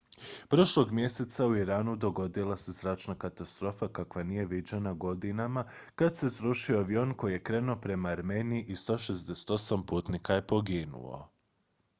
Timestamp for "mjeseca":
0.91-1.45